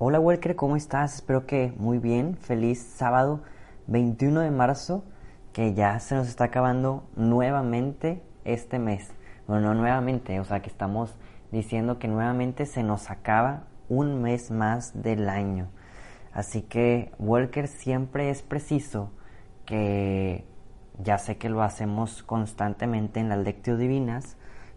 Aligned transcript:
Hola 0.00 0.20
Walker, 0.20 0.54
¿cómo 0.54 0.76
estás? 0.76 1.16
Espero 1.16 1.44
que 1.44 1.72
muy 1.76 1.98
bien. 1.98 2.36
Feliz 2.36 2.80
sábado 2.80 3.40
21 3.88 4.42
de 4.42 4.52
marzo, 4.52 5.02
que 5.52 5.74
ya 5.74 5.98
se 5.98 6.14
nos 6.14 6.28
está 6.28 6.44
acabando 6.44 7.02
nuevamente 7.16 8.22
este 8.44 8.78
mes. 8.78 9.10
Bueno, 9.48 9.74
no 9.74 9.80
nuevamente, 9.80 10.38
o 10.38 10.44
sea 10.44 10.62
que 10.62 10.70
estamos 10.70 11.16
diciendo 11.50 11.98
que 11.98 12.06
nuevamente 12.06 12.64
se 12.64 12.84
nos 12.84 13.10
acaba 13.10 13.64
un 13.88 14.22
mes 14.22 14.52
más 14.52 15.02
del 15.02 15.28
año. 15.28 15.66
Así 16.32 16.62
que 16.62 17.10
Walker 17.18 17.66
siempre 17.66 18.30
es 18.30 18.42
preciso 18.42 19.10
que 19.66 20.46
ya 21.02 21.18
sé 21.18 21.38
que 21.38 21.48
lo 21.48 21.60
hacemos 21.60 22.22
constantemente 22.22 23.18
en 23.18 23.28
las 23.28 23.38
lecturas 23.38 23.80
divinas, 23.80 24.36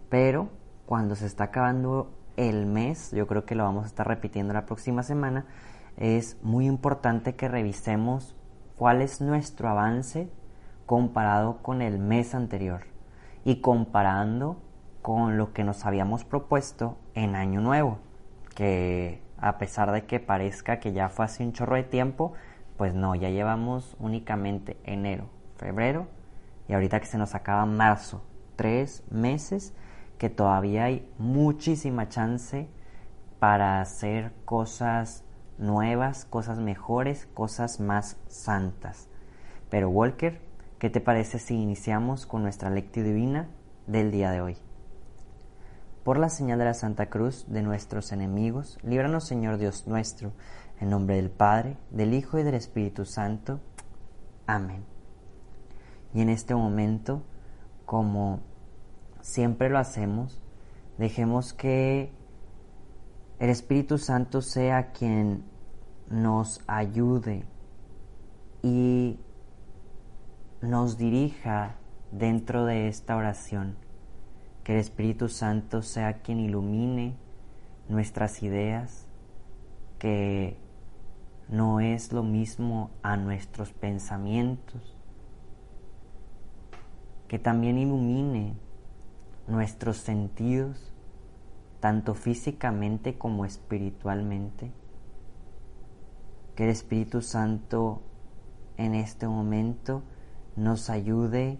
pero 0.09 0.49
cuando 0.87 1.13
se 1.13 1.27
está 1.27 1.43
acabando 1.43 2.09
el 2.49 2.65
mes, 2.65 3.11
yo 3.11 3.27
creo 3.27 3.45
que 3.45 3.53
lo 3.53 3.63
vamos 3.63 3.83
a 3.83 3.87
estar 3.87 4.07
repitiendo 4.07 4.53
la 4.53 4.65
próxima 4.65 5.03
semana, 5.03 5.45
es 5.97 6.37
muy 6.41 6.65
importante 6.65 7.35
que 7.35 7.47
revisemos 7.47 8.35
cuál 8.75 9.01
es 9.01 9.21
nuestro 9.21 9.69
avance 9.69 10.31
comparado 10.87 11.61
con 11.61 11.83
el 11.83 11.99
mes 11.99 12.33
anterior 12.33 12.81
y 13.45 13.61
comparando 13.61 14.61
con 15.03 15.37
lo 15.37 15.53
que 15.53 15.63
nos 15.63 15.85
habíamos 15.85 16.23
propuesto 16.23 16.97
en 17.13 17.35
Año 17.35 17.61
Nuevo, 17.61 17.99
que 18.55 19.21
a 19.37 19.59
pesar 19.59 19.91
de 19.91 20.05
que 20.05 20.19
parezca 20.19 20.79
que 20.79 20.93
ya 20.93 21.09
fue 21.09 21.25
hace 21.25 21.43
un 21.43 21.53
chorro 21.53 21.75
de 21.75 21.83
tiempo, 21.83 22.33
pues 22.77 22.95
no, 22.95 23.13
ya 23.13 23.29
llevamos 23.29 23.95
únicamente 23.99 24.77
enero, 24.83 25.29
febrero 25.57 26.07
y 26.67 26.73
ahorita 26.73 26.99
que 26.99 27.05
se 27.05 27.19
nos 27.19 27.35
acaba 27.35 27.67
marzo, 27.67 28.23
tres 28.55 29.03
meses 29.11 29.75
que 30.21 30.29
todavía 30.29 30.83
hay 30.83 31.11
muchísima 31.17 32.07
chance 32.07 32.69
para 33.39 33.81
hacer 33.81 34.31
cosas 34.45 35.23
nuevas, 35.57 36.25
cosas 36.25 36.59
mejores, 36.59 37.25
cosas 37.33 37.79
más 37.79 38.17
santas. 38.27 39.09
Pero 39.71 39.89
Walker, 39.89 40.39
¿qué 40.77 40.91
te 40.91 41.01
parece 41.01 41.39
si 41.39 41.55
iniciamos 41.55 42.27
con 42.27 42.43
nuestra 42.43 42.69
lectura 42.69 43.07
divina 43.07 43.49
del 43.87 44.11
día 44.11 44.29
de 44.29 44.41
hoy? 44.41 44.57
Por 46.03 46.19
la 46.19 46.29
señal 46.29 46.59
de 46.59 46.65
la 46.65 46.75
Santa 46.75 47.09
Cruz 47.09 47.47
de 47.47 47.63
nuestros 47.63 48.11
enemigos, 48.11 48.77
líbranos 48.83 49.25
Señor 49.25 49.57
Dios 49.57 49.87
nuestro, 49.87 50.33
en 50.79 50.91
nombre 50.91 51.15
del 51.15 51.31
Padre, 51.31 51.77
del 51.89 52.13
Hijo 52.13 52.37
y 52.37 52.43
del 52.43 52.53
Espíritu 52.53 53.05
Santo. 53.05 53.59
Amén. 54.45 54.85
Y 56.13 56.21
en 56.21 56.29
este 56.29 56.53
momento, 56.53 57.23
como 57.87 58.50
siempre 59.21 59.69
lo 59.69 59.77
hacemos, 59.77 60.41
dejemos 60.97 61.53
que 61.53 62.11
el 63.39 63.49
Espíritu 63.49 63.97
Santo 63.97 64.41
sea 64.41 64.91
quien 64.91 65.43
nos 66.09 66.61
ayude 66.67 67.45
y 68.61 69.19
nos 70.61 70.97
dirija 70.97 71.77
dentro 72.11 72.65
de 72.65 72.87
esta 72.87 73.15
oración. 73.15 73.77
Que 74.63 74.73
el 74.73 74.79
Espíritu 74.79 75.27
Santo 75.27 75.81
sea 75.81 76.21
quien 76.21 76.39
ilumine 76.39 77.15
nuestras 77.89 78.43
ideas, 78.43 79.07
que 79.97 80.57
no 81.49 81.79
es 81.79 82.13
lo 82.13 82.21
mismo 82.23 82.91
a 83.01 83.17
nuestros 83.17 83.73
pensamientos, 83.73 84.95
que 87.27 87.39
también 87.39 87.77
ilumine 87.77 88.55
nuestros 89.51 89.97
sentidos, 89.97 90.93
tanto 91.79 92.13
físicamente 92.13 93.17
como 93.17 93.45
espiritualmente. 93.45 94.71
Que 96.55 96.63
el 96.65 96.69
Espíritu 96.69 97.21
Santo 97.21 98.01
en 98.77 98.95
este 98.95 99.27
momento 99.27 100.03
nos 100.55 100.89
ayude 100.89 101.59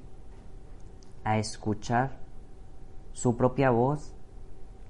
a 1.24 1.38
escuchar 1.38 2.18
su 3.14 3.38
propia 3.38 3.70
voz, 3.70 4.16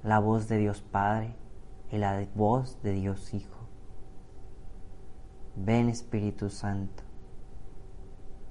la 0.02 0.18
voz 0.18 0.48
de 0.48 0.58
Dios 0.58 0.82
Padre 0.82 1.34
y 1.90 1.98
la 1.98 2.26
voz 2.34 2.82
de 2.82 2.92
Dios 2.92 3.34
Hijo. 3.34 3.58
Ven 5.54 5.88
Espíritu 5.88 6.48
Santo, 6.48 7.02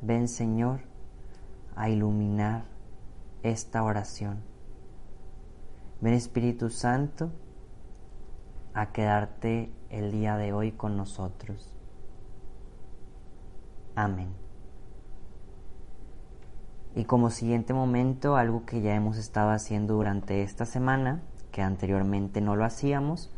ven 0.01 0.27
Señor 0.27 0.81
a 1.75 1.89
iluminar 1.89 2.70
esta 3.43 3.83
oración. 3.83 4.43
Ven 6.01 6.13
Espíritu 6.13 6.69
Santo 6.69 7.31
a 8.73 8.91
quedarte 8.91 9.71
el 9.89 10.11
día 10.11 10.37
de 10.37 10.53
hoy 10.53 10.71
con 10.71 10.97
nosotros. 10.97 11.77
Amén. 13.95 14.29
Y 16.95 17.05
como 17.05 17.29
siguiente 17.29 17.73
momento, 17.73 18.35
algo 18.35 18.65
que 18.65 18.81
ya 18.81 18.95
hemos 18.95 19.17
estado 19.17 19.51
haciendo 19.51 19.95
durante 19.95 20.41
esta 20.43 20.65
semana, 20.65 21.21
que 21.51 21.61
anteriormente 21.61 22.41
no 22.41 22.55
lo 22.55 22.65
hacíamos, 22.65 23.33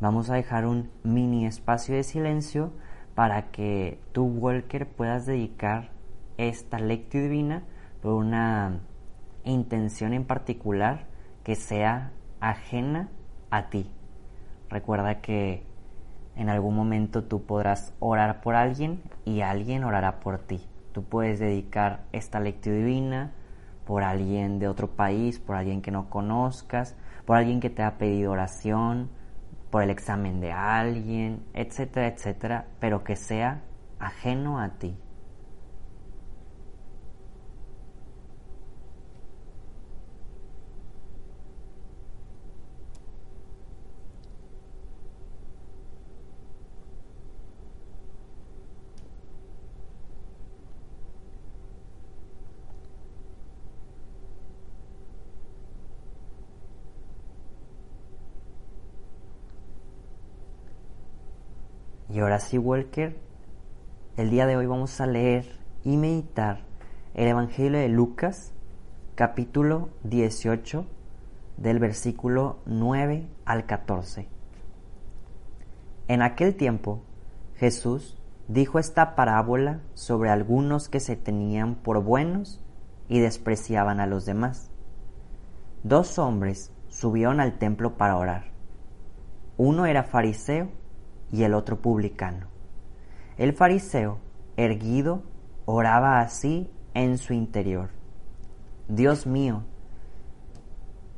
vamos 0.00 0.30
a 0.30 0.34
dejar 0.34 0.66
un 0.66 0.90
mini 1.04 1.46
espacio 1.46 1.94
de 1.94 2.02
silencio 2.02 2.72
para 3.14 3.50
que 3.50 4.00
tú, 4.12 4.24
Walker, 4.24 4.88
puedas 4.88 5.26
dedicar 5.26 5.90
esta 6.36 6.78
lectura 6.78 7.24
divina 7.24 7.62
por 8.02 8.12
una 8.12 8.80
intención 9.50 10.12
en 10.12 10.24
particular 10.24 11.06
que 11.44 11.54
sea 11.54 12.12
ajena 12.40 13.08
a 13.50 13.68
ti. 13.68 13.90
Recuerda 14.68 15.20
que 15.20 15.64
en 16.34 16.50
algún 16.50 16.74
momento 16.74 17.24
tú 17.24 17.46
podrás 17.46 17.94
orar 17.98 18.40
por 18.40 18.54
alguien 18.54 19.02
y 19.24 19.40
alguien 19.40 19.84
orará 19.84 20.20
por 20.20 20.38
ti. 20.38 20.60
Tú 20.92 21.04
puedes 21.04 21.38
dedicar 21.38 22.04
esta 22.12 22.40
lectura 22.40 22.76
divina 22.76 23.32
por 23.84 24.02
alguien 24.02 24.58
de 24.58 24.68
otro 24.68 24.96
país, 24.96 25.38
por 25.38 25.56
alguien 25.56 25.80
que 25.80 25.90
no 25.90 26.10
conozcas, 26.10 26.96
por 27.24 27.36
alguien 27.36 27.60
que 27.60 27.70
te 27.70 27.82
ha 27.82 27.98
pedido 27.98 28.32
oración, 28.32 29.10
por 29.70 29.82
el 29.82 29.90
examen 29.90 30.40
de 30.40 30.52
alguien, 30.52 31.44
etcétera, 31.54 32.08
etcétera, 32.08 32.66
pero 32.80 33.04
que 33.04 33.16
sea 33.16 33.62
ajeno 33.98 34.58
a 34.58 34.70
ti. 34.70 34.96
Y 62.16 62.20
ahora 62.20 62.40
sí, 62.40 62.56
Walker, 62.56 63.14
el 64.16 64.30
día 64.30 64.46
de 64.46 64.56
hoy 64.56 64.64
vamos 64.64 65.02
a 65.02 65.06
leer 65.06 65.60
y 65.84 65.98
meditar 65.98 66.60
el 67.12 67.28
Evangelio 67.28 67.78
de 67.78 67.90
Lucas, 67.90 68.54
capítulo 69.14 69.90
18, 70.04 70.86
del 71.58 71.78
versículo 71.78 72.60
9 72.64 73.28
al 73.44 73.66
14. 73.66 74.28
En 76.08 76.22
aquel 76.22 76.56
tiempo, 76.56 77.02
Jesús 77.56 78.18
dijo 78.48 78.78
esta 78.78 79.14
parábola 79.14 79.82
sobre 79.92 80.30
algunos 80.30 80.88
que 80.88 81.00
se 81.00 81.16
tenían 81.16 81.74
por 81.74 82.02
buenos 82.02 82.64
y 83.10 83.20
despreciaban 83.20 84.00
a 84.00 84.06
los 84.06 84.24
demás. 84.24 84.70
Dos 85.82 86.18
hombres 86.18 86.72
subieron 86.88 87.40
al 87.40 87.58
templo 87.58 87.98
para 87.98 88.16
orar. 88.16 88.44
Uno 89.58 89.84
era 89.84 90.02
fariseo 90.02 90.70
y 91.30 91.42
el 91.42 91.54
otro 91.54 91.80
publicano. 91.80 92.46
El 93.36 93.52
fariseo, 93.52 94.18
erguido, 94.56 95.22
oraba 95.64 96.20
así 96.20 96.70
en 96.94 97.18
su 97.18 97.32
interior. 97.32 97.90
Dios 98.88 99.26
mío, 99.26 99.64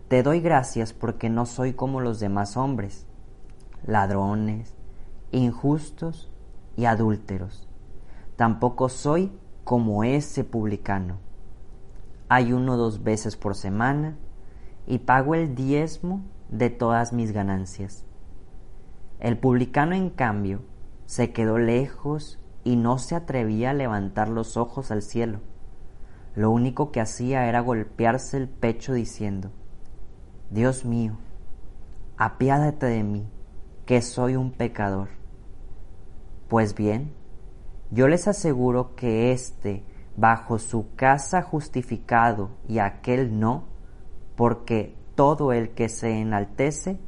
te 0.09 0.23
doy 0.23 0.41
gracias 0.41 0.93
porque 0.93 1.29
no 1.29 1.45
soy 1.45 1.75
como 1.75 2.01
los 2.01 2.19
demás 2.19 2.57
hombres, 2.57 3.07
ladrones, 3.87 4.75
injustos 5.33 6.31
y 6.77 6.87
adúlteros. 6.87 7.69
Tampoco 8.37 8.89
soy 8.89 9.31
como 9.65 10.05
ese 10.05 10.45
publicano. 10.45 11.19
Ayuno 12.31 12.77
dos 12.77 13.03
veces 13.03 13.37
por 13.37 13.55
semana 13.55 14.17
y 14.87 15.01
pago 15.01 15.35
el 15.35 15.55
diezmo 15.55 16.23
de 16.49 16.71
todas 16.71 17.13
mis 17.13 17.33
ganancias. 17.33 18.05
El 19.21 19.39
publicano, 19.39 19.95
en 19.95 20.11
cambio, 20.11 20.63
se 21.07 21.33
quedó 21.33 21.59
lejos 21.59 22.39
y 22.65 22.77
no 22.77 22.99
se 22.99 23.15
atrevía 23.15 23.71
a 23.71 23.75
levantar 23.75 24.29
los 24.29 24.57
ojos 24.57 24.91
al 24.91 25.03
cielo. 25.03 25.41
Lo 26.35 26.51
único 26.51 26.93
que 26.93 27.01
hacía 27.01 27.47
era 27.47 27.61
golpearse 27.61 28.37
el 28.37 28.49
pecho 28.49 28.93
diciendo, 28.93 29.51
Dios 30.51 30.85
mío, 30.85 31.19
apiádate 32.17 32.87
de 32.87 33.03
mí, 33.03 33.29
que 33.87 34.03
soy 34.03 34.37
un 34.37 34.53
pecador. 34.53 35.09
Pues 36.49 36.75
bien, 36.75 37.13
yo 37.91 38.07
les 38.07 38.29
aseguro 38.29 38.95
que 38.95 39.33
éste 39.33 39.85
bajo 40.17 40.59
su 40.59 40.95
casa 40.95 41.43
justificado 41.43 42.51
y 42.69 42.79
aquel 42.79 43.41
no, 43.41 43.65
porque 44.37 44.97
todo 45.15 45.53
el 45.53 45.71
que 45.71 45.89
se 45.89 46.21
enaltece 46.21 47.01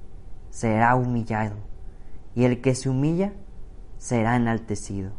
será 0.48 0.94
humillado, 0.96 1.56
y 2.34 2.44
el 2.44 2.60
que 2.60 2.74
se 2.74 2.88
humilla 2.88 3.32
será 3.98 4.36
enaltecido. 4.36 5.12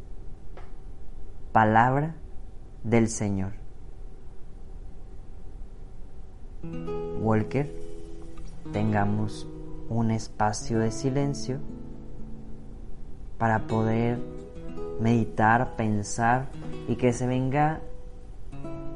Palabra 1.52 2.16
del 2.84 3.10
Señor. 3.10 3.54
Walker, 7.22 7.72
tengamos 8.72 9.48
un 9.90 10.12
espacio 10.12 10.80
de 10.80 10.92
silencio 10.92 11.60
para 13.38 13.68
poder 13.68 14.20
meditar, 15.00 15.76
pensar 15.76 16.50
y 16.88 16.96
que 16.96 17.12
se 17.12 17.28
venga 17.28 17.82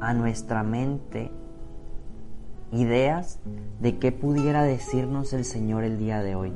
a 0.00 0.14
nuestra 0.14 0.62
mente 0.62 1.30
ideas 2.72 3.40
de 3.80 3.98
qué 3.98 4.12
pudiera 4.12 4.62
decirnos 4.62 5.32
el 5.32 5.44
Señor 5.44 5.84
el 5.84 5.98
día 5.98 6.22
de 6.22 6.34
hoy, 6.34 6.52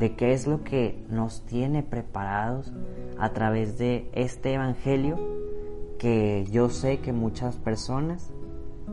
de 0.00 0.16
qué 0.16 0.32
es 0.32 0.46
lo 0.46 0.64
que 0.64 1.04
nos 1.10 1.42
tiene 1.42 1.82
preparados 1.82 2.72
a 3.18 3.34
través 3.34 3.76
de 3.76 4.08
este 4.14 4.54
Evangelio 4.54 5.18
que 5.98 6.46
yo 6.50 6.70
sé 6.70 7.00
que 7.00 7.12
muchas 7.12 7.58
personas 7.58 8.32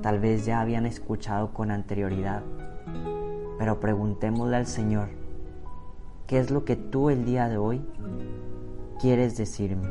tal 0.01 0.19
vez 0.19 0.45
ya 0.45 0.59
habían 0.59 0.85
escuchado 0.85 1.53
con 1.53 1.71
anterioridad, 1.71 2.43
pero 3.57 3.79
preguntémosle 3.79 4.57
al 4.57 4.67
Señor, 4.67 5.07
¿qué 6.27 6.39
es 6.39 6.51
lo 6.51 6.65
que 6.65 6.75
tú 6.75 7.09
el 7.09 7.23
día 7.23 7.47
de 7.47 7.57
hoy 7.57 7.81
quieres 8.99 9.37
decirme? 9.37 9.87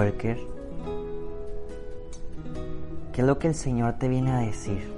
Walker, 0.00 0.38
¿qué 3.12 3.20
es 3.20 3.26
lo 3.26 3.38
que 3.38 3.48
el 3.48 3.54
Señor 3.54 3.98
te 3.98 4.08
viene 4.08 4.32
a 4.32 4.38
decir? 4.38 4.90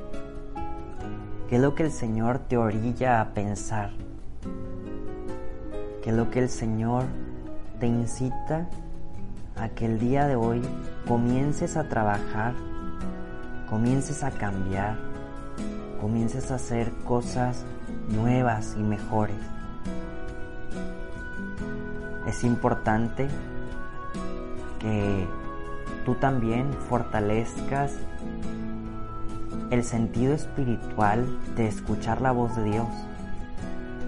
¿Qué 1.48 1.56
es 1.56 1.60
lo 1.60 1.74
que 1.74 1.82
el 1.82 1.90
Señor 1.90 2.38
te 2.38 2.56
orilla 2.56 3.20
a 3.20 3.34
pensar? 3.34 3.90
¿Qué 6.04 6.10
es 6.10 6.16
lo 6.16 6.30
que 6.30 6.38
el 6.38 6.48
Señor 6.48 7.02
te 7.80 7.88
incita 7.88 8.68
a 9.56 9.70
que 9.70 9.86
el 9.86 9.98
día 9.98 10.28
de 10.28 10.36
hoy 10.36 10.62
comiences 11.08 11.76
a 11.76 11.88
trabajar, 11.88 12.54
comiences 13.68 14.22
a 14.22 14.30
cambiar, 14.30 14.98
comiences 16.00 16.52
a 16.52 16.54
hacer 16.54 16.92
cosas 17.04 17.64
nuevas 18.08 18.76
y 18.78 18.84
mejores? 18.84 19.34
Es 22.28 22.44
importante 22.44 23.26
que 24.82 25.26
tú 26.04 26.14
también 26.16 26.72
fortalezcas 26.88 27.94
el 29.70 29.84
sentido 29.84 30.34
espiritual 30.34 31.26
de 31.56 31.66
escuchar 31.66 32.20
la 32.20 32.32
voz 32.32 32.54
de 32.56 32.64
Dios. 32.64 32.88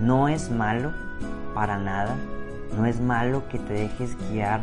No 0.00 0.28
es 0.28 0.50
malo 0.50 0.92
para 1.54 1.78
nada, 1.78 2.16
no 2.76 2.84
es 2.84 3.00
malo 3.00 3.48
que 3.48 3.58
te 3.58 3.72
dejes 3.72 4.16
guiar 4.28 4.60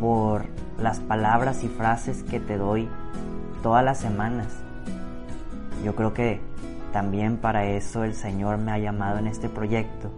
por 0.00 0.46
las 0.78 0.98
palabras 0.98 1.62
y 1.62 1.68
frases 1.68 2.22
que 2.24 2.40
te 2.40 2.56
doy 2.56 2.88
todas 3.62 3.84
las 3.84 3.98
semanas. 3.98 4.48
Yo 5.84 5.94
creo 5.94 6.14
que 6.14 6.40
también 6.92 7.36
para 7.36 7.66
eso 7.66 8.04
el 8.04 8.14
Señor 8.14 8.58
me 8.58 8.72
ha 8.72 8.78
llamado 8.78 9.18
en 9.18 9.26
este 9.26 9.48
proyecto, 9.48 10.10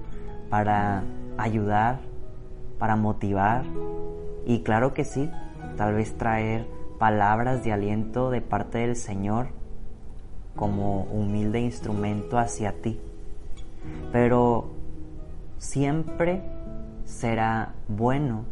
para 0.49 1.02
ayudar, 1.37 1.99
para 2.79 2.97
motivar 2.97 3.64
y 4.49 4.61
claro 4.61 4.95
que 4.95 5.05
sí, 5.05 5.31
tal 5.76 5.95
vez 5.95 6.17
traer 6.17 6.67
palabras 6.99 7.62
de 7.62 7.71
aliento 7.71 8.31
de 8.31 8.40
parte 8.40 8.78
del 8.78 8.97
Señor 8.97 9.49
como 10.57 11.02
humilde 11.02 11.61
instrumento 11.61 12.38
hacia 12.38 12.73
ti. 12.73 12.99
Pero 14.11 14.71
siempre 15.59 16.40
será 17.05 17.75
bueno 17.88 18.47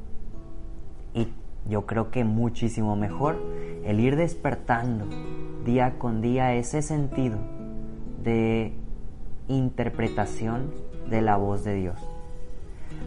y 1.14 1.28
yo 1.66 1.86
creo 1.86 2.10
que 2.10 2.24
muchísimo 2.24 2.94
mejor 2.94 3.38
el 3.82 3.98
ir 3.98 4.16
despertando 4.16 5.06
día 5.64 5.98
con 5.98 6.20
día 6.20 6.52
ese 6.52 6.82
sentido 6.82 7.38
de 8.22 8.74
interpretación 9.48 10.72
de 11.08 11.22
la 11.22 11.38
voz 11.38 11.64
de 11.64 11.74
Dios. 11.74 12.06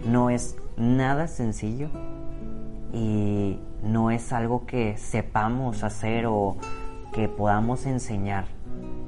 No 0.07 0.31
es 0.31 0.57
nada 0.75 1.27
sencillo, 1.27 1.89
y 2.93 3.59
no 3.83 4.11
es 4.11 4.33
algo 4.33 4.65
que 4.65 4.97
sepamos 4.97 5.83
hacer 5.83 6.25
o 6.27 6.57
que 7.13 7.27
podamos 7.27 7.85
enseñar. 7.85 8.45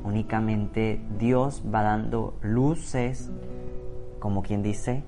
Únicamente 0.04 1.02
Dios 1.20 1.64
va 1.74 1.84
dando 1.84 2.36
luces, 2.42 3.30
como 4.20 4.42
quien 4.44 4.64
dice, 4.64 5.04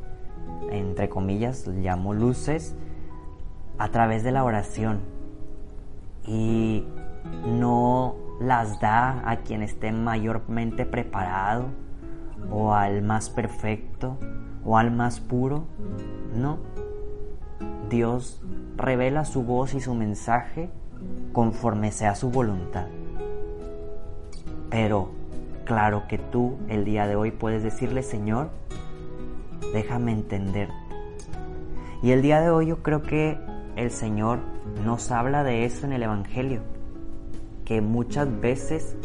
entre 0.72 1.10
comillas, 1.10 1.68
llamo 1.68 2.14
luces, 2.14 2.76
a 3.78 3.90
través 3.90 4.24
de 4.24 4.32
la 4.32 4.44
oración. 4.44 5.02
Y 6.26 6.86
no 7.48 8.16
las 8.40 8.80
da 8.80 9.30
a 9.30 9.38
quien 9.38 9.62
esté 9.62 9.92
mayormente 9.92 10.86
preparado 10.86 11.66
o 12.52 12.74
al 12.74 13.02
más 13.02 13.30
perfecto 13.30 14.18
o 14.66 14.78
al 14.78 14.92
más 14.92 15.20
puro. 15.20 15.66
No. 16.36 16.58
Dios 17.90 18.42
revela 18.78 19.26
su 19.26 19.44
voz 19.44 19.74
y 19.74 19.82
su 19.82 19.94
mensaje 19.94 20.70
conforme 21.32 21.92
sea 21.92 22.16
su 22.16 22.30
voluntad. 22.30 22.88
Pero 24.70 25.12
claro 25.66 26.04
que 26.08 26.18
tú 26.18 26.58
el 26.68 26.86
día 26.86 27.08
de 27.08 27.16
hoy 27.16 27.32
puedes 27.32 27.64
decirle, 27.64 28.04
Señor, 28.04 28.50
déjame 29.74 30.12
entender. 30.12 30.70
Y 32.02 32.12
el 32.12 32.22
día 32.22 32.42
de 32.42 32.50
hoy 32.50 32.68
yo 32.68 32.84
creo 32.84 33.02
que 33.02 33.38
el 33.76 33.92
Señor 33.92 34.40
nos 34.84 35.12
habla 35.12 35.44
de 35.44 35.66
eso 35.66 35.86
en 35.86 35.94
el 35.94 36.04
Evangelio, 36.04 36.62
que 37.66 37.82
muchas 37.82 38.42
veces 38.42 38.96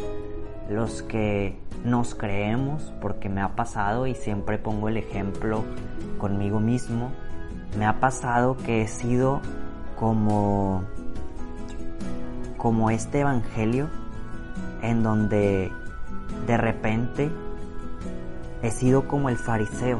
los 0.69 1.01
que 1.01 1.57
nos 1.83 2.13
creemos, 2.13 2.93
porque 3.01 3.29
me 3.29 3.41
ha 3.41 3.55
pasado 3.55 4.05
y 4.05 4.15
siempre 4.15 4.57
pongo 4.57 4.89
el 4.89 4.97
ejemplo 4.97 5.63
conmigo 6.17 6.59
mismo, 6.59 7.11
me 7.77 7.85
ha 7.85 7.99
pasado 7.99 8.57
que 8.57 8.81
he 8.81 8.87
sido 8.87 9.41
como 9.97 10.83
como 12.57 12.89
este 12.89 13.21
evangelio 13.21 13.87
en 14.81 15.01
donde 15.01 15.71
de 16.45 16.57
repente 16.57 17.31
he 18.61 18.71
sido 18.71 19.07
como 19.07 19.29
el 19.29 19.37
fariseo, 19.37 19.99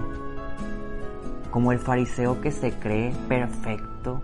como 1.51 1.71
el 1.71 1.79
fariseo 1.79 2.41
que 2.41 2.51
se 2.51 2.73
cree 2.73 3.13
perfecto, 3.27 4.21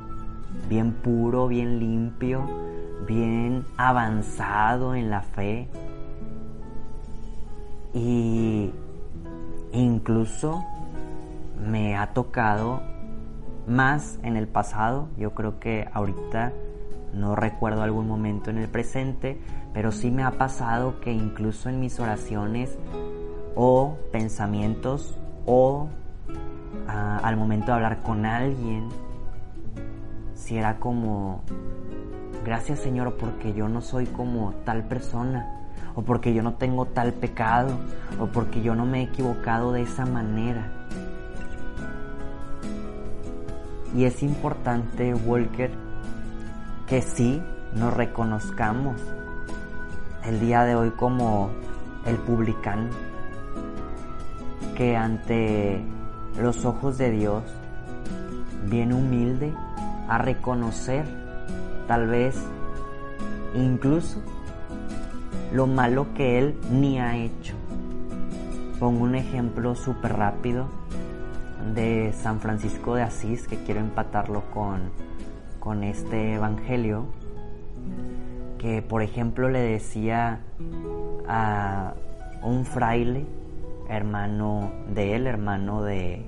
bien 0.68 0.92
puro, 0.92 1.48
bien 1.48 1.80
limpio, 1.80 2.46
bien 3.08 3.66
avanzado 3.78 4.96
en 4.96 5.10
la 5.10 5.22
fe. 5.22 5.70
Y 7.94 8.74
incluso 9.72 10.64
me 11.66 11.96
ha 11.96 12.08
tocado 12.14 12.82
más 13.68 14.20
en 14.24 14.38
el 14.38 14.48
pasado, 14.48 15.10
yo 15.18 15.34
creo 15.34 15.60
que 15.60 15.88
ahorita 15.94 16.54
no 17.14 17.36
recuerdo 17.36 17.82
algún 17.82 18.08
momento 18.08 18.50
en 18.50 18.58
el 18.58 18.68
presente, 18.68 19.40
pero 19.74 19.92
sí 19.92 20.12
me 20.12 20.24
ha 20.24 20.32
pasado 20.32 21.00
que 21.00 21.12
incluso 21.12 21.70
en 21.70 21.80
mis 21.80 22.00
oraciones 22.00 22.78
o 23.56 23.98
pensamientos 24.12 25.18
o 25.46 25.88
ah, 26.88 27.20
al 27.24 27.38
momento 27.38 27.68
de 27.68 27.74
hablar 27.74 28.04
con 28.04 28.26
alguien, 28.26 28.90
si 30.34 30.58
era 30.58 30.78
como, 30.78 31.42
gracias 32.44 32.80
Señor 32.80 33.16
porque 33.16 33.54
yo 33.54 33.70
no 33.70 33.82
soy 33.82 34.06
como 34.06 34.54
tal 34.66 34.84
persona, 34.84 35.50
o 35.96 36.02
porque 36.02 36.34
yo 36.34 36.44
no 36.44 36.56
tengo 36.56 36.86
tal 36.86 37.14
pecado, 37.14 37.70
o 38.20 38.28
porque 38.28 38.62
yo 38.62 38.76
no 38.76 38.86
me 38.86 39.00
he 39.00 39.04
equivocado 39.04 39.72
de 39.72 39.82
esa 39.82 40.06
manera. 40.06 40.85
Y 43.96 44.04
es 44.04 44.22
importante, 44.24 45.14
Walker, 45.14 45.72
que 46.86 47.02
sí 47.02 47.42
nos 47.74 47.94
reconozcamos 47.94 49.02
el 50.26 50.42
día 50.42 50.64
de 50.66 50.76
hoy 50.76 50.92
como 50.92 51.50
el 52.06 52.18
publicano, 52.18 52.90
que 54.76 54.98
ante 54.98 55.82
los 56.42 56.66
ojos 56.66 56.98
de 56.98 57.12
Dios 57.12 57.44
viene 58.70 58.96
humilde 58.96 59.54
a 60.10 60.18
reconocer 60.18 61.06
tal 61.88 62.08
vez 62.08 62.36
incluso 63.56 64.22
lo 65.54 65.68
malo 65.68 66.08
que 66.16 66.38
Él 66.38 66.60
ni 66.70 67.00
ha 67.00 67.16
hecho. 67.16 67.56
Pongo 68.78 69.06
un 69.06 69.16
ejemplo 69.16 69.74
súper 69.74 70.18
rápido 70.18 70.68
de 71.74 72.14
San 72.14 72.40
Francisco 72.40 72.96
de 72.96 73.04
Asís 73.04 73.48
que 73.48 73.64
quiero 73.64 73.80
empatarlo 73.80 74.44
con 74.52 74.92
con 75.60 75.84
este 75.84 76.36
evangelio 76.36 77.08
que 78.60 78.84
por 78.84 79.02
ejemplo 79.02 79.50
le 79.50 79.60
decía 79.60 80.42
a 81.28 81.94
un 82.44 82.66
fraile, 82.66 83.26
hermano 83.90 84.72
de 84.94 85.16
él, 85.16 85.28
hermano 85.28 85.82
de, 85.82 86.26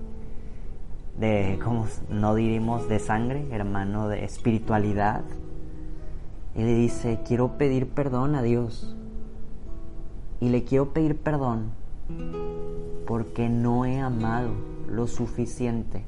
de 1.19 1.59
¿cómo 1.63 1.87
no 2.09 2.35
diríamos 2.35 2.89
de 2.89 2.99
sangre, 2.99 3.47
hermano 3.51 4.07
de 4.07 4.25
espiritualidad, 4.25 5.23
y 6.55 6.63
le 6.63 6.73
dice, 6.73 7.19
quiero 7.25 7.57
pedir 7.57 7.87
perdón 7.89 8.35
a 8.35 8.41
Dios, 8.41 8.95
y 10.39 10.49
le 10.49 10.63
quiero 10.63 10.93
pedir 10.93 11.17
perdón 11.17 11.71
porque 13.05 13.49
no 13.49 13.85
he 13.85 13.99
amado 13.99 14.51
lo 14.87 15.07
suficiente. 15.07 16.03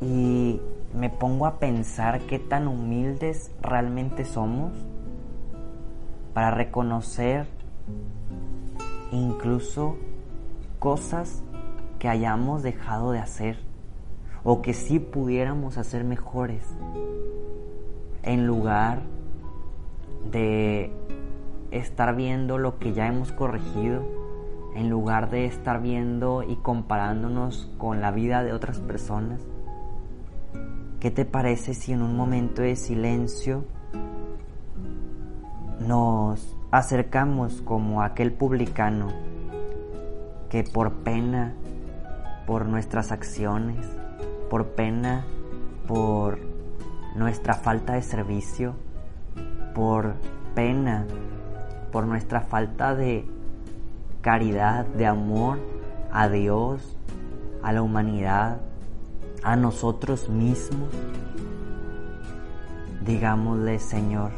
Y 0.00 0.60
me 0.94 1.10
pongo 1.10 1.46
a 1.46 1.58
pensar 1.58 2.20
qué 2.22 2.38
tan 2.38 2.66
humildes 2.66 3.50
realmente 3.60 4.24
somos 4.24 4.72
para 6.34 6.50
reconocer 6.50 7.46
incluso 9.12 9.96
cosas 10.78 11.42
que 11.98 12.08
hayamos 12.08 12.62
dejado 12.62 13.12
de 13.12 13.18
hacer 13.18 13.58
o 14.44 14.62
que 14.62 14.72
sí 14.72 14.98
pudiéramos 14.98 15.78
hacer 15.78 16.04
mejores 16.04 16.64
en 18.22 18.46
lugar 18.46 19.02
de 20.30 20.92
estar 21.70 22.14
viendo 22.14 22.58
lo 22.58 22.78
que 22.78 22.92
ya 22.92 23.08
hemos 23.08 23.32
corregido 23.32 24.27
en 24.74 24.90
lugar 24.90 25.30
de 25.30 25.46
estar 25.46 25.80
viendo 25.80 26.42
y 26.42 26.56
comparándonos 26.56 27.70
con 27.78 28.00
la 28.00 28.10
vida 28.10 28.42
de 28.42 28.52
otras 28.52 28.80
personas 28.80 29.40
¿Qué 31.00 31.12
te 31.12 31.24
parece 31.24 31.74
si 31.74 31.92
en 31.92 32.02
un 32.02 32.16
momento 32.16 32.60
de 32.62 32.74
silencio 32.74 33.64
nos 35.86 36.56
acercamos 36.72 37.62
como 37.62 38.02
aquel 38.02 38.32
publicano 38.32 39.06
que 40.50 40.64
por 40.64 40.92
pena, 41.04 41.54
por 42.48 42.66
nuestras 42.66 43.12
acciones, 43.12 43.86
por 44.50 44.70
pena, 44.70 45.24
por 45.86 46.40
nuestra 47.14 47.54
falta 47.54 47.92
de 47.92 48.02
servicio, 48.02 48.74
por 49.76 50.14
pena, 50.56 51.06
por 51.92 52.08
nuestra 52.08 52.40
falta 52.40 52.96
de 52.96 53.24
caridad, 54.20 54.86
de 54.86 55.06
amor 55.06 55.58
a 56.12 56.28
Dios, 56.28 56.96
a 57.62 57.72
la 57.72 57.82
humanidad, 57.82 58.60
a 59.42 59.56
nosotros 59.56 60.28
mismos, 60.28 60.88
digámosle, 63.04 63.78
Señor, 63.78 64.32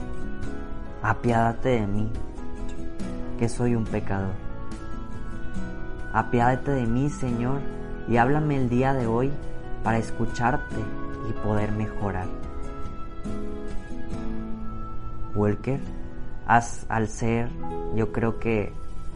apiádate 1.03 1.81
de 1.81 1.87
mí, 1.87 2.11
que 3.39 3.49
soy 3.49 3.75
un 3.75 3.85
pecador. 3.85 4.35
Apiádate 6.13 6.73
de 6.73 6.87
mí, 6.87 7.09
Señor, 7.09 7.61
y 8.09 8.17
háblame 8.17 8.57
el 8.57 8.69
día 8.69 8.93
de 8.93 9.07
hoy 9.07 9.33
para 9.83 9.99
escucharte 9.99 10.77
y 11.29 11.33
poder 11.45 11.73
mejorar. 11.73 12.27
Walker, 15.35 15.81
haz 16.47 16.85
al 16.89 17.09
ser, 17.09 17.49
yo 17.95 18.13
creo 18.13 18.39
que 18.39 18.73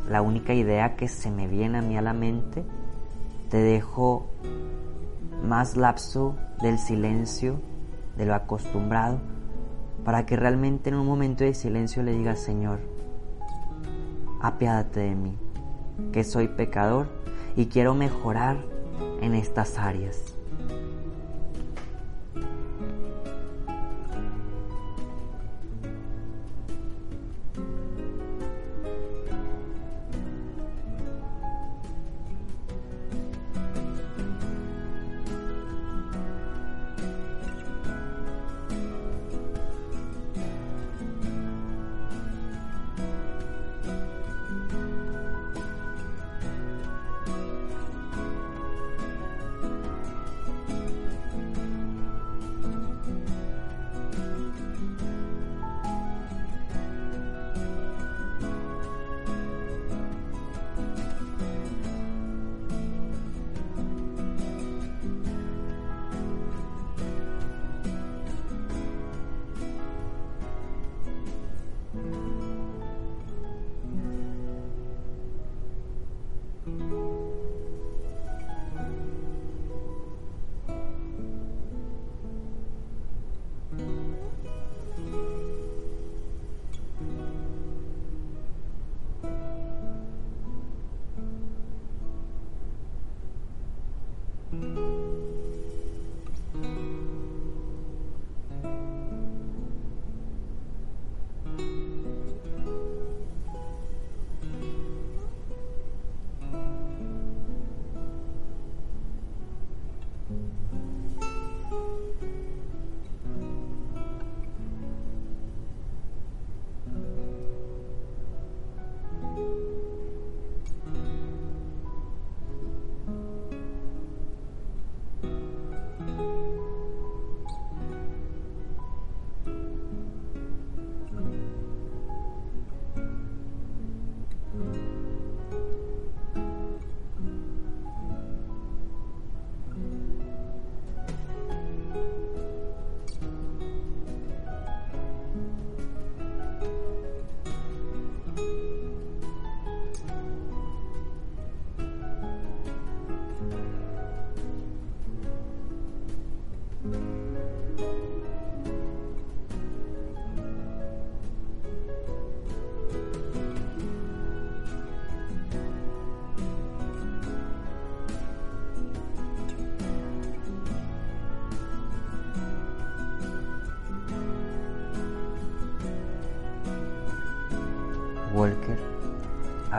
la 0.09 0.23
única 0.23 0.55
idea 0.55 0.97
que 0.97 1.09
se 1.09 1.31
me 1.31 1.47
viene 1.47 1.79
a 1.79 1.83
mí 1.83 1.97
a 1.97 2.03
la 2.03 2.13
mente, 2.13 2.65
te 3.51 3.59
dejo 3.59 4.31
más 5.43 5.77
lapso 5.77 6.37
del 6.61 6.79
silencio 6.79 7.61
de 8.17 8.27
lo 8.27 8.35
acostumbrado 8.35 9.21
para 10.05 10.27
que 10.27 10.37
realmente 10.37 10.91
en 10.91 10.97
un 10.97 11.07
momento 11.07 11.45
de 11.45 11.55
silencio 11.55 12.03
le 12.03 12.13
digas 12.13 12.41
Señor, 12.41 12.81
apiádate 14.41 15.01
de 15.01 15.15
mí, 15.15 15.39
que 16.13 16.25
soy 16.25 16.49
pecador 16.49 17.09
y 17.57 17.67
quiero 17.67 17.95
mejorar 17.95 18.59
en 19.21 19.35
estas 19.35 19.79
áreas. 19.79 20.35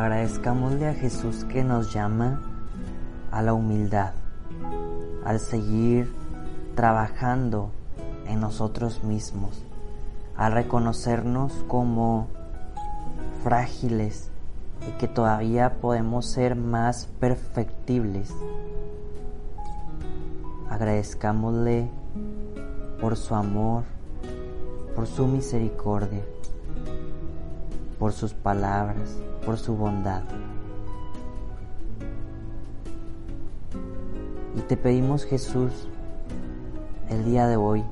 Agradezcámosle 0.06 0.88
a 0.88 0.94
Jesús 0.94 1.46
que 1.46 1.64
nos 1.64 1.92
llama 1.92 2.40
a 3.32 3.42
la 3.42 3.56
humildad, 3.56 4.14
al 5.26 5.40
seguir 5.40 6.14
trabajando 6.76 7.72
en 8.28 8.40
nosotros 8.40 9.04
mismos, 9.04 9.66
al 10.38 10.52
reconocernos 10.52 11.54
como 11.68 12.28
frágiles 13.44 14.30
y 14.88 14.92
que 15.00 15.08
todavía 15.08 15.82
podemos 15.82 16.28
ser 16.28 16.56
más 16.56 17.08
perfectibles. 17.20 18.32
Agradezcámosle 20.70 21.90
por 23.02 23.18
su 23.18 23.34
amor, 23.34 23.86
por 24.96 25.08
su 25.08 25.26
misericordia, 25.26 26.22
por 27.99 28.13
sus 28.13 28.34
palabras, 28.34 29.17
por 29.45 29.58
su 29.58 29.75
bondad. 29.75 30.23
Y 34.55 34.62
te 34.62 34.77
pedimos 34.77 35.25
Jesús 35.25 35.71
el 37.10 37.25
día 37.25 37.47
de 37.47 37.58
hoy 37.58 37.84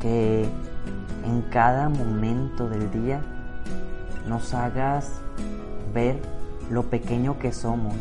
que 0.00 0.48
en 1.24 1.42
cada 1.50 1.88
momento 1.88 2.68
del 2.68 2.90
día 2.90 3.22
nos 4.28 4.52
hagas 4.54 5.20
ver 5.94 6.20
lo 6.70 6.84
pequeño 6.84 7.38
que 7.38 7.52
somos 7.52 7.94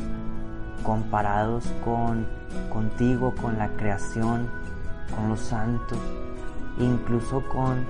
comparados 0.84 1.66
con 1.84 2.28
contigo, 2.72 3.34
con 3.42 3.58
la 3.58 3.70
creación, 3.76 4.48
con 5.16 5.30
los 5.30 5.40
santos, 5.40 5.98
incluso 6.80 7.42
con 7.50 7.86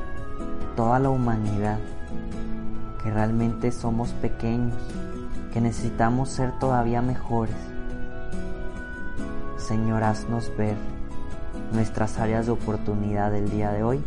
toda 0.76 1.00
la 1.00 1.10
humanidad, 1.10 1.80
que 3.06 3.12
realmente 3.12 3.72
somos 3.72 4.10
pequeños, 4.14 4.74
que 5.54 5.62
necesitamos 5.62 6.30
ser 6.30 6.58
todavía 6.58 7.04
mejores. 7.04 7.56
Señor, 9.58 10.04
haznos 10.04 10.52
ver 10.58 10.76
nuestras 11.72 12.18
áreas 12.18 12.48
de 12.48 12.54
oportunidad 12.54 13.32
del 13.32 13.52
día 13.52 13.72
de 13.72 13.84
hoy 13.84 14.04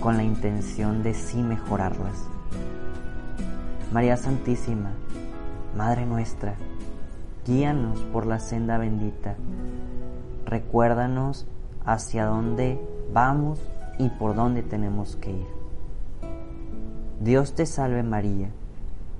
con 0.00 0.16
la 0.16 0.22
intención 0.22 1.02
de 1.02 1.12
sí 1.12 1.42
mejorarlas. 1.42 2.28
María 3.92 4.16
Santísima, 4.16 4.92
Madre 5.76 6.06
nuestra, 6.06 6.54
guíanos 7.44 7.98
por 8.12 8.26
la 8.26 8.38
senda 8.38 8.78
bendita. 8.78 9.34
Recuérdanos 10.46 11.46
hacia 11.84 12.26
dónde 12.26 12.80
vamos 13.12 13.60
y 13.98 14.08
por 14.08 14.36
dónde 14.36 14.62
tenemos 14.62 15.16
que 15.16 15.32
ir. 15.32 15.61
Dios 17.22 17.54
te 17.54 17.66
salve 17.66 18.02
María, 18.02 18.48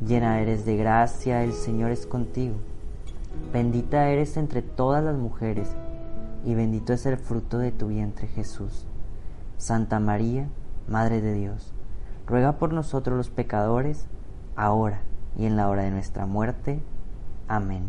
llena 0.04 0.40
eres 0.40 0.64
de 0.64 0.76
gracia, 0.76 1.44
el 1.44 1.52
Señor 1.52 1.92
es 1.92 2.04
contigo. 2.04 2.56
Bendita 3.52 4.08
eres 4.08 4.36
entre 4.36 4.60
todas 4.60 5.04
las 5.04 5.16
mujeres 5.16 5.68
y 6.44 6.56
bendito 6.56 6.92
es 6.92 7.06
el 7.06 7.16
fruto 7.16 7.58
de 7.58 7.70
tu 7.70 7.86
vientre 7.86 8.26
Jesús. 8.26 8.88
Santa 9.56 10.00
María, 10.00 10.48
Madre 10.88 11.20
de 11.20 11.32
Dios, 11.32 11.72
ruega 12.26 12.58
por 12.58 12.72
nosotros 12.72 13.16
los 13.16 13.30
pecadores, 13.30 14.06
ahora 14.56 15.02
y 15.38 15.46
en 15.46 15.56
la 15.56 15.68
hora 15.68 15.84
de 15.84 15.92
nuestra 15.92 16.26
muerte. 16.26 16.82
Amén. 17.46 17.84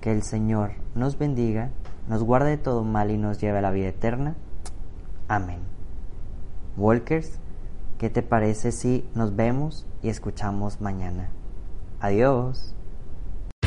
Que 0.00 0.10
el 0.10 0.24
Señor 0.24 0.72
nos 0.96 1.18
bendiga, 1.18 1.70
nos 2.08 2.24
guarde 2.24 2.50
de 2.50 2.58
todo 2.58 2.82
mal 2.82 3.12
y 3.12 3.16
nos 3.16 3.40
lleve 3.40 3.58
a 3.58 3.62
la 3.62 3.70
vida 3.70 3.90
eterna. 3.90 4.34
Amén. 5.28 5.60
Walkers, 6.76 7.38
¿qué 8.02 8.10
te 8.10 8.24
parece 8.24 8.72
si 8.72 9.08
nos 9.14 9.36
vemos 9.36 9.86
y 10.02 10.08
escuchamos 10.08 10.80
mañana? 10.80 11.30
Adiós. 12.00 12.74